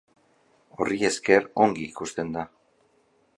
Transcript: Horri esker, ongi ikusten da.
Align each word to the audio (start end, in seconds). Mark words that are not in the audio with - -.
Horri 0.77 0.97
esker, 1.09 1.45
ongi 1.67 1.85
ikusten 1.91 2.33
da. 2.39 2.47